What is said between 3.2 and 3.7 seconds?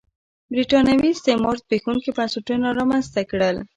کړل.